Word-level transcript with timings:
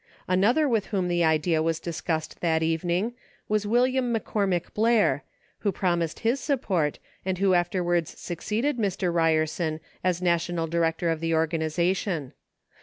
Another 0.27 0.67
with 0.67 0.87
whom 0.87 1.07
the 1.07 1.23
idea 1.23 1.61
was 1.61 1.79
discussed 1.79 2.39
that 2.39 2.63
evening 2.63 3.13
was 3.47 3.67
William 3.67 4.11
McCormick 4.11 4.73
Blair, 4.73 5.23
who 5.59 5.71
promised 5.71 6.21
his 6.21 6.39
support, 6.39 6.97
and 7.23 7.37
who 7.37 7.53
afterwards 7.53 8.17
succeeded 8.19 8.79
Mr. 8.79 9.13
Ryer 9.13 9.45
son 9.45 9.79
as 10.03 10.19
national 10.19 10.65
director 10.65 11.11
of 11.11 11.19
the 11.19 11.35
organization. 11.35 12.33